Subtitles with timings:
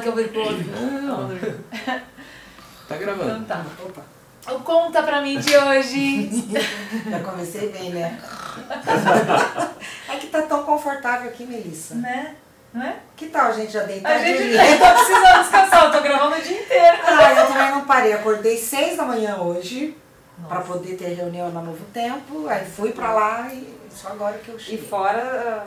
[0.00, 0.64] Que eu viro pro outro.
[1.02, 1.30] Não.
[2.88, 3.30] Tá gravando.
[3.30, 3.64] Então tá.
[3.84, 4.02] Opa,
[4.54, 6.28] O conta pra mim de hoje.
[7.10, 8.18] já comecei bem, né?
[10.08, 11.94] É que tá tão confortável aqui, Melissa.
[11.96, 12.34] né?
[12.72, 12.96] Não é?
[13.16, 14.62] Que tal a gente já deitar A gente linha?
[14.64, 16.96] eu tô precisando descansar, eu tô gravando o dia inteiro.
[17.06, 18.12] Ah, eu também não parei.
[18.12, 19.96] Acordei seis da manhã hoje
[20.48, 22.46] Pra poder ter reunião na Novo Tempo.
[22.48, 24.86] Aí fui pra lá e só agora que eu E cheguei.
[24.86, 25.66] fora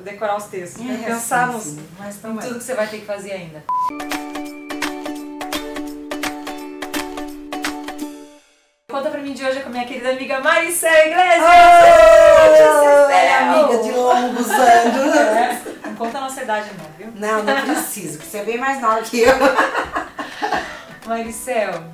[0.00, 1.00] decorar os textos, né?
[1.02, 3.62] É, pensar sim, sim, Mas em tudo que você vai ter que fazer ainda.
[8.90, 11.42] Conta pra mim de hoje com a minha querida amiga Maricel Iglesias.
[11.42, 13.38] Oi, Maricel!
[13.38, 15.08] amiga de longos anos.
[15.84, 17.12] É, não conta a nossa idade não, viu?
[17.14, 19.34] Não, não preciso, que você é bem mais nova que eu.
[21.06, 21.84] Maricel,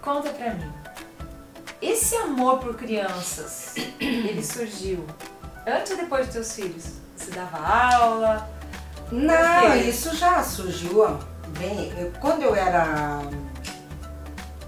[0.00, 0.79] conta pra mim.
[1.80, 5.04] Esse amor por crianças, ele surgiu
[5.66, 6.84] antes ou depois dos teus filhos?
[7.16, 8.50] Você dava aula?
[9.10, 11.18] Não, isso já surgiu
[11.58, 11.92] bem.
[11.98, 13.20] eu- quando eu era.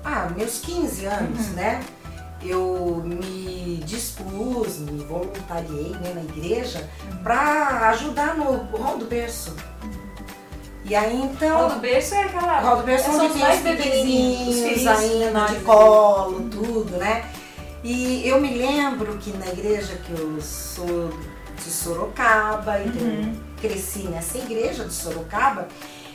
[0.05, 1.53] Ah, meus 15 anos, Uhum.
[1.55, 1.85] né?
[2.43, 7.23] Eu me dispus, me voluntariei né, na igreja Uhum.
[7.23, 9.55] pra ajudar no rol do berço.
[10.93, 11.69] E aí O então.
[11.71, 12.61] do berço é aquela.
[12.61, 17.25] O rol do berço são onde os mais os bebezinhos, ainda, de colo, tudo, né?
[17.83, 21.09] E eu me lembro que na igreja que eu sou
[21.57, 23.33] de Sorocaba, então Uhum.
[23.33, 25.67] eu cresci nessa igreja de Sorocaba,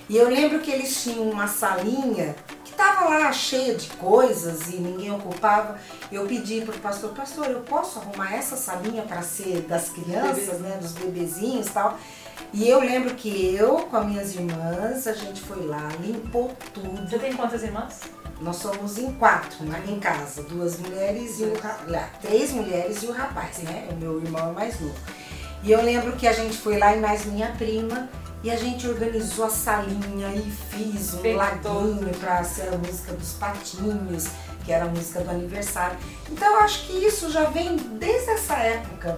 [0.07, 4.75] e eu lembro que eles tinham uma salinha que tava lá cheia de coisas e
[4.75, 5.75] ninguém ocupava.
[6.11, 10.77] Eu pedi pro pastor, pastor, eu posso arrumar essa salinha para ser das crianças, né,
[10.79, 11.97] dos bebezinhos e tal.
[12.53, 17.07] E eu lembro que eu, com as minhas irmãs, a gente foi lá, limpou tudo.
[17.07, 17.99] Você tem quantas irmãs?
[18.41, 23.01] Nós somos em quatro né, em casa, duas mulheres e um ra- lá, três mulheres
[23.03, 23.87] e o rapaz, né?
[23.91, 24.95] O meu irmão é mais novo.
[25.63, 28.07] E eu lembro que a gente foi lá e mais minha prima
[28.43, 33.33] e a gente organizou a salinha e fiz um laguinho para ser a música dos
[33.33, 34.27] patinhos,
[34.63, 35.97] que era a música do aniversário.
[36.31, 39.17] Então eu acho que isso já vem desde essa época.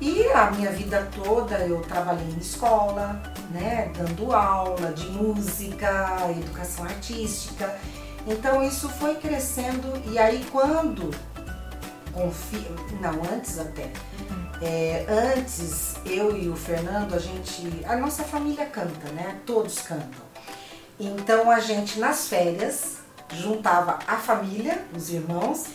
[0.00, 6.84] E a minha vida toda eu trabalhei em escola, né, dando aula de música, educação
[6.84, 7.78] artística.
[8.26, 11.10] Então isso foi crescendo e aí quando
[12.12, 12.66] confi...
[13.00, 13.90] não antes até
[14.60, 19.38] é, antes eu e o Fernando a gente a nossa família canta, né?
[19.46, 20.30] Todos cantam.
[20.98, 22.98] Então a gente nas férias
[23.32, 25.66] juntava a família, os irmãos,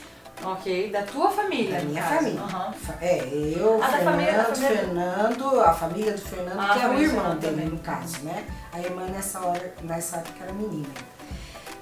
[0.43, 1.79] Ok, da tua família.
[1.79, 2.15] da minha caso.
[2.15, 2.41] família.
[2.73, 3.17] Fa- É,
[3.57, 7.53] eu, da Fernando, Fernando, a família do Fernando, Ah, a que é o irmão dele,
[7.55, 7.65] também.
[7.69, 8.45] no caso, né?
[8.71, 10.89] A irmã nessa hora, nessa época era menina.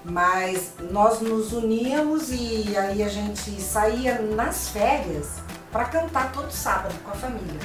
[0.06, 5.36] Mas nós nos uníamos e aí a gente saía nas férias
[5.72, 7.60] para cantar todo sábado com a família.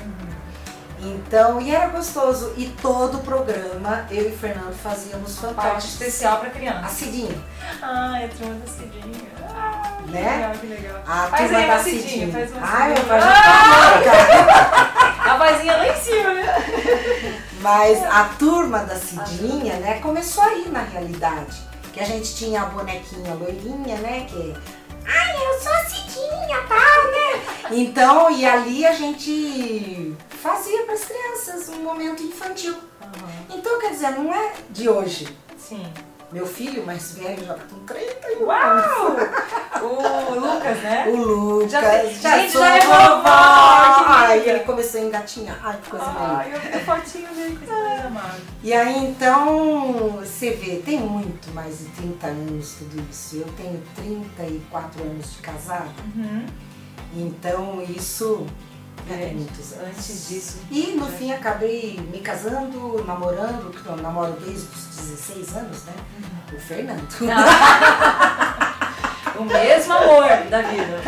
[1.01, 2.53] Então, e era gostoso.
[2.57, 5.93] E todo o programa, eu e o Fernando fazíamos Parte fantásticos.
[5.95, 6.89] especial pra A criança.
[6.89, 7.35] Cidinha,
[7.83, 9.29] Ai, a turma da Cidinha.
[9.49, 10.37] Ah, que Né?
[10.37, 10.97] legal, que legal.
[11.07, 12.33] a Faz turma aí da Cidinha, Cidinha.
[12.33, 15.31] faz uma Ai, meu pai já tá louca.
[15.31, 17.45] A vozinha lá em cima, né?
[17.61, 21.57] Mas a turma da Cidinha, né, começou aí na realidade.
[21.93, 24.55] Que a gente tinha a bonequinha loirinha, né, que...
[25.07, 26.79] Ai, eu sou a Cidinha, tal,
[27.11, 27.43] né?
[27.73, 32.76] Então, e ali a gente fazia para as crianças um momento infantil.
[33.50, 35.37] Então, quer dizer, não é de hoje.
[35.56, 35.87] Sim.
[36.31, 38.59] Meu filho mais velho já tá com 31 Uau!
[38.59, 39.28] anos.
[39.81, 41.06] O Lucas, né?
[41.09, 41.71] O Lucas.
[41.71, 43.22] Já tem- gente, já é vovó.
[43.22, 45.59] que Ai, ele começou a engatinhar.
[45.65, 46.21] Ai, que coisa linda.
[46.37, 48.41] Ai, eu fotinho dele esse mais amado.
[48.62, 53.37] E aí então, você vê, tem muito mais de 30 anos tudo isso.
[53.37, 56.44] Eu tenho 34 anos de casado, Uhum.
[57.16, 58.47] então isso
[59.11, 59.35] É.
[59.87, 60.59] Antes disso.
[60.71, 65.93] E no fim acabei me casando, namorando, porque eu namoro desde os 16 anos, né?
[66.53, 66.57] Uhum.
[66.57, 67.09] O Fernando.
[69.39, 71.01] O mesmo amor da vida.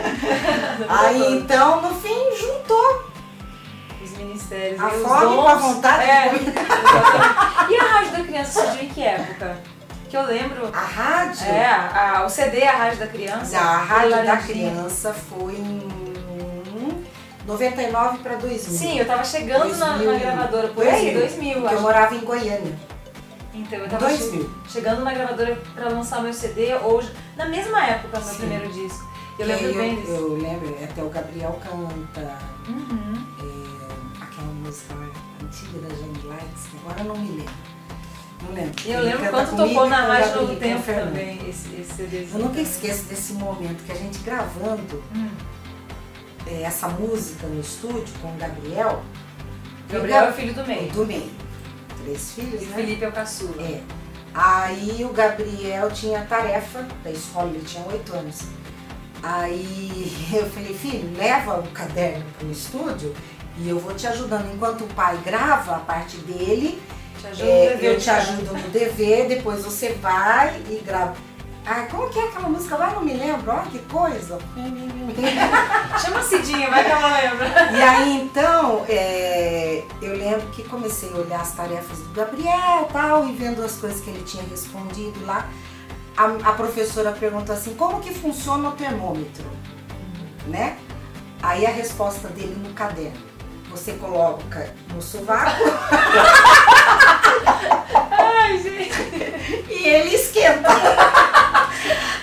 [0.88, 3.10] Aí então, no fim, juntou
[4.00, 4.80] Os ministérios.
[4.80, 5.34] a e fome dons.
[5.42, 6.28] com a vontade É.
[6.28, 6.44] de.
[7.74, 9.58] E a Rádio da Criança surgiu em que época?
[10.08, 10.70] Que eu lembro.
[10.72, 13.58] A rádio, É, a- a- o CD A Rádio da Criança.
[13.58, 16.09] a rádio da criança foi em
[17.46, 18.58] 99 para 2000.
[18.78, 20.18] Sim, eu tava chegando na, na 2000.
[20.20, 22.78] gravadora por aí, 2000, 2000, porque eu morava em Goiânia.
[23.54, 24.50] Então eu tava che- 2000.
[24.68, 27.02] chegando na gravadora pra lançar meu CD, ou
[27.36, 28.36] na mesma época, meu Sim.
[28.38, 29.08] primeiro disco.
[29.38, 30.12] Eu Que lembro aí bem eu, disso.
[30.12, 32.38] eu lembro, até o Gabriel canta,
[32.68, 33.26] Uhum.
[33.40, 34.94] é, aquela música
[35.42, 37.54] antiga da Jane Lights, que agora eu não me lembro.
[38.42, 38.72] Não lembro.
[38.86, 42.28] Eu Ele lembro comigo tocou na Rádio Novo Tempo também, esse, esse CDzinho.
[42.34, 45.28] Eu nunca esqueço desse momento que a gente gravando Hum.
[46.50, 49.02] É, essa música no estúdio com o Gabriel.
[49.88, 50.92] Gabriel é o filho do meio.
[50.92, 51.30] do meio.
[52.02, 52.74] três filhos, né?
[52.74, 53.62] Felipe é o caçula.
[53.62, 53.80] É.
[54.32, 58.42] Aí o Gabriel tinha tarefa da escola, ele tinha oito anos.
[59.22, 63.14] Aí eu falei, filho, leva o caderno para o estúdio
[63.58, 64.52] e eu vou te ajudando.
[64.52, 66.80] Enquanto o pai grava a parte dele,
[67.20, 71.14] Te é, eu te ajudo no dever, depois você vai e grava.
[71.72, 72.76] Ah, como que é aquela música?
[72.76, 73.48] Vai, não me lembro.
[73.48, 74.36] Olha que coisa.
[76.04, 77.70] Chama a Cidinha, vai que ela lembra.
[77.70, 83.28] E aí então, é, eu lembro que comecei a olhar as tarefas do Gabriel tal,
[83.28, 85.48] e vendo as coisas que ele tinha respondido lá.
[86.16, 89.44] A, a professora perguntou assim, como que funciona o termômetro?
[90.48, 90.76] Né?
[91.40, 93.30] Aí a resposta dele no caderno.
[93.70, 95.62] Você coloca no sovaco
[98.18, 98.90] Ai, gente.
[99.70, 100.68] e ele esquenta.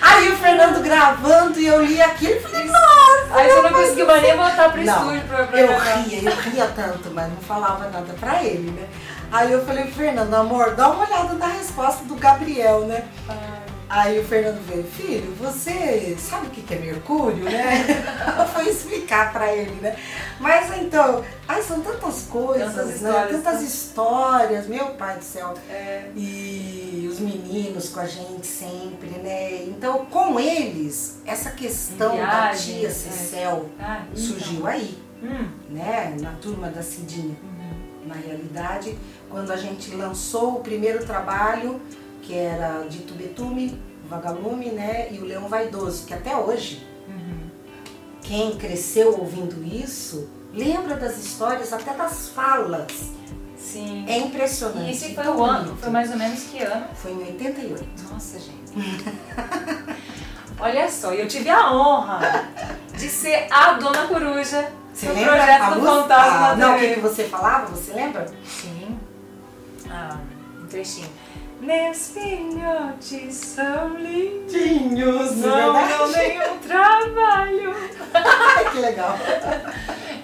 [0.00, 3.28] Aí o Fernando gravando e eu li aquilo e falei, nossa!
[3.34, 5.84] Aí você não conseguiu mais nem voltar pro Não, estúdio pra, pra Eu gravar.
[6.02, 8.88] ria, eu ria tanto, mas não falava nada pra ele, né?
[9.30, 13.04] Aí eu falei, Fernando, amor, dá uma olhada na resposta do Gabriel, né?
[13.28, 13.67] Ai.
[13.90, 17.86] Aí o Fernando veio, filho, você sabe o que é Mercúrio, né?
[18.38, 19.96] Eu fui explicar pra ele, né?
[20.38, 22.94] Mas então, ai, são tantas coisas, Tantas né?
[22.96, 23.66] histórias, Tantas né?
[23.66, 25.54] histórias, meu pai do céu.
[25.70, 29.62] É, E os meninos com a gente sempre, né?
[29.64, 32.90] Então, com eles, essa questão da Viagem, tia é.
[32.90, 34.22] Cecel ah, então.
[34.22, 36.14] surgiu aí, Hum, né?
[36.20, 37.36] Na turma da Cidinha.
[37.42, 38.06] uhum.
[38.06, 38.96] Na realidade,
[39.28, 41.80] quando a gente lançou o primeiro trabalho,
[42.28, 45.08] que era Dito Betume, Vagalume, né?
[45.10, 47.48] E o Leão Vaidoso, que até hoje, Uhum.
[48.20, 52.86] quem cresceu ouvindo isso, lembra das histórias, até das falas.
[53.56, 54.04] Sim.
[54.06, 54.88] É impressionante.
[54.88, 56.86] E esse foi o ano, foi mais ou menos que ano?
[56.94, 57.86] Foi em 88.
[58.12, 58.72] Nossa, gente.
[60.60, 62.44] Olha só, eu tive a honra
[62.94, 65.80] de ser a Dona Coruja Você no lembra projeto a do?
[65.80, 67.66] Fantasma Ah, Não, o que você falava?
[67.68, 68.26] Você lembra?
[68.44, 68.98] Sim.
[69.90, 70.18] Ah,
[70.62, 71.08] um trechinho.
[71.68, 74.50] Meus filhotes são lindos.
[74.50, 77.74] Tinhos, Não dão nenhum trabalho.
[78.14, 79.14] Ai, que legal.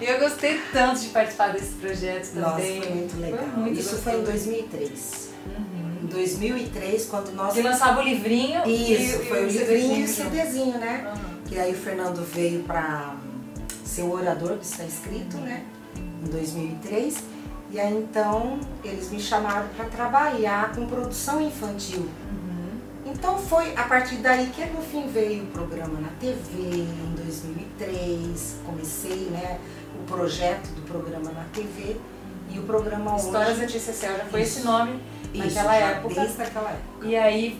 [0.01, 2.81] E eu gostei tanto de participar desse projeto Nossa, também.
[2.81, 3.45] foi muito legal.
[3.57, 4.45] muito Isso foi em gostoso.
[4.45, 5.29] 2003.
[5.45, 5.99] Uhum.
[6.01, 7.53] Em 2003, quando nós...
[7.53, 8.67] Que lançava o livrinho.
[8.67, 10.07] Isso, e, foi o e livrinho e o.
[10.07, 11.03] CDzinho, né?
[11.05, 11.37] Aham.
[11.47, 13.13] Que aí o Fernando veio para
[13.85, 15.63] ser o orador, que está escrito, né?
[15.95, 17.34] Em 2003.
[17.75, 22.03] E aí então eles me chamaram para trabalhar com produção infantil.
[22.31, 22.79] Uhum.
[23.05, 28.55] Então foi a partir daí que no fim veio o programa na TV em 2003.
[28.65, 29.59] Comecei, né,
[29.93, 31.97] o projeto do programa na TV
[32.49, 33.73] e o programa Histórias da hoje.
[33.73, 34.59] Tia Cecel, já foi Isso.
[34.59, 35.01] esse nome
[35.33, 36.15] Isso, naquela já época.
[36.15, 37.05] Desde aquela época.
[37.05, 37.59] E aí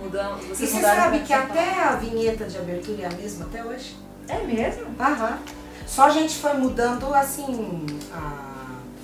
[0.00, 0.44] mudamos.
[0.44, 3.64] E Vocês você mudaram sabe que até a vinheta de abertura é a mesma até
[3.64, 3.96] hoje?
[4.28, 4.94] É mesmo?
[4.96, 5.40] Aham.
[5.88, 8.54] Só a gente foi mudando assim a.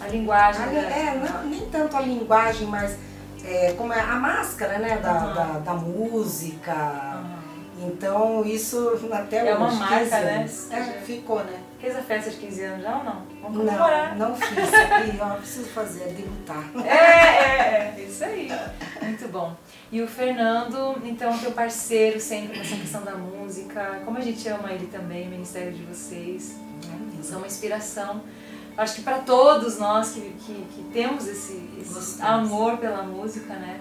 [0.02, 0.62] A linguagem.
[0.62, 1.08] a- né?
[1.14, 2.96] é, não- nem tanto a linguagem, mas
[3.44, 4.96] é, como é a máscara, né?
[4.99, 5.34] Da, Aham.
[5.34, 6.72] da, da música.
[6.72, 7.43] Aham.
[7.80, 10.36] Então isso até É uma hoje, marca, 15 né?
[10.36, 10.70] anos.
[10.70, 11.60] É, ficou, né?
[11.80, 13.22] Fez a festa de 15 anos já ou não?
[13.42, 14.16] Vamos comemorar.
[14.16, 14.56] Não, não fiz.
[15.20, 16.64] Ó, preciso fazer, debutar.
[16.86, 18.48] É, é, é, isso aí.
[19.02, 19.56] Muito bom.
[19.90, 24.00] E o Fernando, então, teu parceiro sempre nessa questão da música.
[24.04, 26.56] Como a gente ama ele também, o ministério de vocês.
[27.22, 28.22] São uma inspiração.
[28.76, 33.80] Acho que para todos nós que, que, que temos esse, esse amor pela música, né?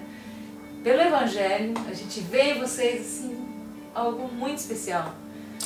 [0.82, 3.51] Pelo Evangelho, a gente vê em vocês assim,
[3.94, 5.14] algo muito especial.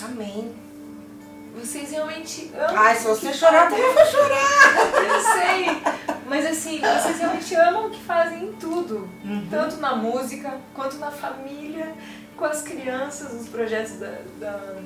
[0.03, 0.55] Amém.
[1.59, 2.77] Vocês realmente amam.
[2.77, 5.03] Ai, se você chorar, também vou chorar.
[5.03, 6.17] Eu sei.
[6.27, 9.09] Mas assim, vocês realmente amam o que fazem em tudo.
[9.25, 9.47] Uhum.
[9.51, 11.95] Tanto na música, quanto na família,
[12.37, 14.77] com as crianças, os projetos da, da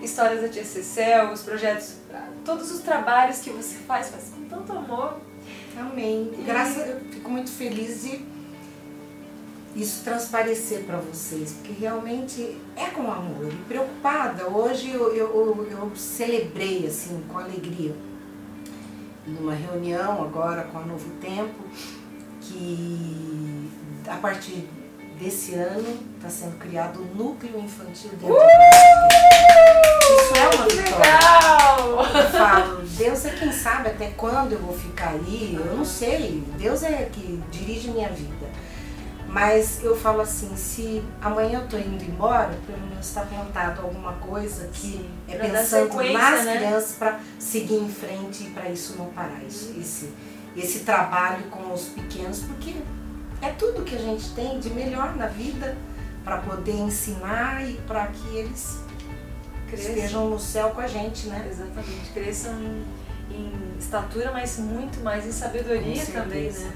[0.00, 1.96] Histórias da Tia Cecel, os projetos,
[2.44, 5.18] todos os trabalhos que você faz, faz com tanto amor.
[5.76, 6.32] Amém.
[6.46, 8.24] Graças a Deus, eu fico muito feliz de
[9.76, 13.52] isso transparecer para vocês, porque realmente é com amor.
[13.52, 17.94] E preocupada, hoje eu, eu, eu celebrei assim, com alegria,
[19.26, 21.62] numa reunião agora com a Novo Tempo,
[22.40, 23.70] que
[24.08, 24.66] a partir
[25.20, 28.34] desse ano está sendo criado o núcleo infantil dentro do
[30.12, 31.04] Isso é uma Que vitória.
[31.04, 32.06] legal!
[32.14, 36.42] Eu falo, Deus é quem sabe até quando eu vou ficar aí, eu não sei.
[36.58, 38.46] Deus é que dirige minha vida.
[39.28, 44.12] Mas eu falo assim, se amanhã eu tô indo embora, pelo menos está plantado alguma
[44.14, 46.56] coisa que Sim, é pensando nas né?
[46.56, 49.42] crianças para seguir em frente e para isso não parar.
[49.46, 50.12] Isso, esse,
[50.56, 52.76] esse trabalho com os pequenos, porque
[53.42, 55.76] é tudo que a gente tem de melhor na vida
[56.24, 58.78] para poder ensinar e para que eles
[59.68, 59.94] Cresçam.
[59.94, 61.46] estejam no céu com a gente, né?
[61.50, 62.84] Exatamente, cresçam em,
[63.30, 66.72] em estatura, mas muito mais em sabedoria também, né?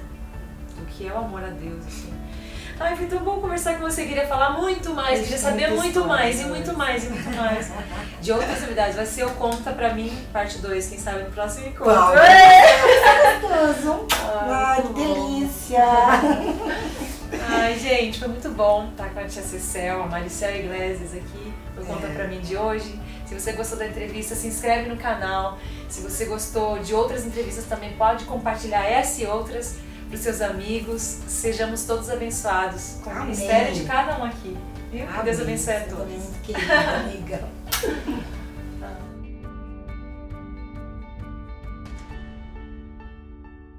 [0.97, 2.13] Que é o amor a Deus, assim.
[2.79, 4.07] Ai, foi tão bom conversar com você.
[4.07, 7.71] Queria falar muito mais, queria saber muito mais, e muito mais, e muito mais.
[8.23, 8.97] De outras novidades.
[8.97, 12.19] Vai ser o Conta Pra Mim, parte 2, quem sabe no próximo encontro.
[12.19, 13.41] É.
[13.41, 14.07] Gostoso.
[14.49, 15.85] Ai, que delícia.
[17.51, 21.85] Ai, gente, foi muito bom estar com a tia Cecel, a Maricel Iglesias aqui no
[21.85, 22.15] Conta É.
[22.15, 22.99] Pra Mim de hoje.
[23.27, 25.59] Se você gostou da entrevista, se inscreve no canal.
[25.89, 29.77] Se você gostou de outras entrevistas, também pode compartilhar essa e outras
[30.11, 31.01] para os seus amigos.
[31.29, 33.27] Sejamos todos abençoados com o Amém.
[33.27, 34.57] ministério de cada um aqui.
[34.91, 35.07] Viu?
[35.07, 35.55] Que Deus Amém.
[35.55, 36.13] abençoe a todos.
[36.13, 37.49] muito querida, amiga.